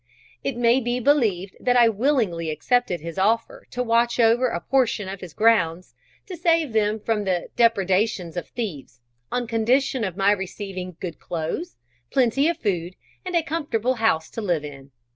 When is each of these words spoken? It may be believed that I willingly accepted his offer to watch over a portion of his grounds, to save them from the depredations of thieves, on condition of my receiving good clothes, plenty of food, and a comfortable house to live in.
It 0.43 0.57
may 0.57 0.79
be 0.79 0.99
believed 0.99 1.55
that 1.59 1.77
I 1.77 1.87
willingly 1.87 2.49
accepted 2.49 3.01
his 3.01 3.19
offer 3.19 3.67
to 3.69 3.83
watch 3.83 4.19
over 4.19 4.47
a 4.47 4.59
portion 4.59 5.07
of 5.07 5.21
his 5.21 5.31
grounds, 5.31 5.93
to 6.25 6.35
save 6.35 6.73
them 6.73 6.99
from 6.99 7.23
the 7.23 7.49
depredations 7.55 8.35
of 8.35 8.47
thieves, 8.47 8.99
on 9.31 9.45
condition 9.45 10.03
of 10.03 10.17
my 10.17 10.31
receiving 10.31 10.97
good 10.99 11.19
clothes, 11.19 11.77
plenty 12.09 12.47
of 12.47 12.57
food, 12.57 12.95
and 13.23 13.35
a 13.35 13.43
comfortable 13.43 13.93
house 14.01 14.27
to 14.31 14.41
live 14.41 14.65
in. 14.65 14.89